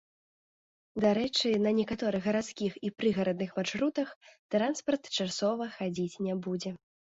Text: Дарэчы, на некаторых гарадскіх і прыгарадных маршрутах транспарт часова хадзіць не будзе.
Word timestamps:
Дарэчы, 1.03 1.49
на 1.65 1.73
некаторых 1.79 2.21
гарадскіх 2.31 2.79
і 2.89 2.91
прыгарадных 3.03 3.53
маршрутах 3.59 4.09
транспарт 4.57 5.03
часова 5.21 5.71
хадзіць 5.79 6.21
не 6.29 6.35
будзе. 6.49 6.77